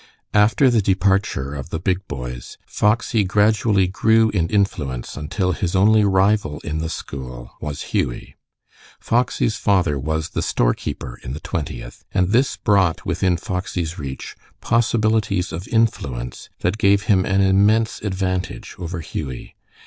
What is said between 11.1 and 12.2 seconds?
in the Twentieth,